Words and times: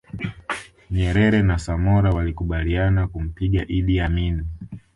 Nyerere 0.91 1.41
na 1.43 1.57
Samora 1.59 2.09
walikubaliana 2.11 3.07
kumpiga 3.07 3.61
Idi 3.77 3.99
Amin 3.99 4.45